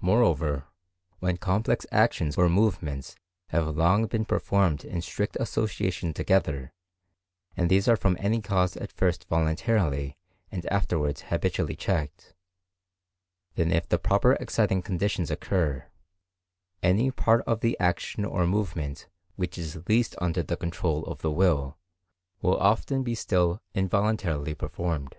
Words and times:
Moreover, 0.00 0.64
when 1.20 1.36
complex 1.36 1.86
actions 1.92 2.36
or 2.36 2.48
movements 2.48 3.14
have 3.50 3.76
long 3.76 4.06
been 4.08 4.24
performed 4.24 4.84
in 4.84 5.00
strict 5.02 5.36
association 5.38 6.12
together, 6.12 6.72
and 7.56 7.70
these 7.70 7.86
are 7.86 7.94
from 7.94 8.16
any 8.18 8.40
cause 8.40 8.76
at 8.76 8.90
first 8.90 9.28
voluntarily 9.28 10.16
and 10.50 10.66
afterwards 10.66 11.20
habitually 11.28 11.76
checked, 11.76 12.34
then 13.54 13.70
if 13.70 13.88
the 13.88 14.00
proper 14.00 14.32
exciting 14.32 14.82
conditions 14.82 15.30
occur, 15.30 15.86
any 16.82 17.12
part 17.12 17.42
of 17.46 17.60
the 17.60 17.78
action 17.78 18.24
or 18.24 18.44
movement 18.48 19.06
which 19.36 19.56
is 19.56 19.86
least 19.88 20.16
under 20.18 20.42
the 20.42 20.56
control 20.56 21.04
of 21.06 21.20
the 21.22 21.30
will, 21.30 21.78
will 22.40 22.56
often 22.58 23.14
still 23.14 23.60
be 23.72 23.78
involuntarily 23.78 24.56
performed. 24.56 25.14